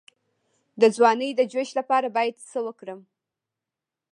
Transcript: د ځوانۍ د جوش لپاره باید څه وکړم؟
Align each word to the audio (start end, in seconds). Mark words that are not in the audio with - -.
د 0.81 0.83
ځوانۍ 0.95 1.29
د 1.35 1.41
جوش 1.51 1.69
لپاره 1.79 2.07
باید 2.17 2.35
څه 2.49 2.59
وکړم؟ 2.67 2.99